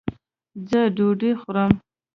ځه 0.69 0.81
ډوډي 0.95 1.31
خورم 1.41 1.71